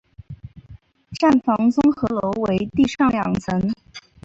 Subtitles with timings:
[1.19, 3.71] 站房综合楼为地上两层。